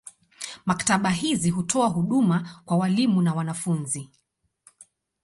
Maktaba 0.65 1.09
hizi 1.09 1.49
hutoa 1.49 1.87
huduma 1.87 2.61
kwa 2.65 2.77
walimu 2.77 3.21
na 3.21 3.33
wanafunzi. 3.33 4.09